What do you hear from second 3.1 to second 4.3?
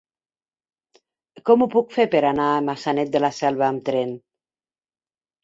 de la Selva amb tren?